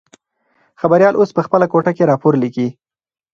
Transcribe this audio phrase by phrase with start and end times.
[0.81, 2.67] خبریال اوس په خپله کوټه کې راپور لیکي.